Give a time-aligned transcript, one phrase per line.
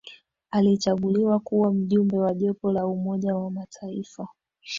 [0.51, 4.27] Alichaguliwa kuwa Mjumbe wa Jopo la Umoja wa Mataifa